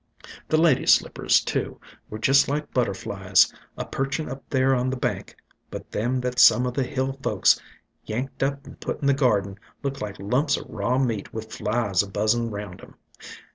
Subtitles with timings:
[0.47, 5.35] The Ladies' Slippers, too, were just like butterflies, a perchin' up there on the bank;
[5.69, 7.61] but them that some o' the Hill Top folks
[8.05, 12.01] yanked up and put in the garden looked like lumps o' raw meat with flies
[12.01, 12.95] a buzzin' round 'em.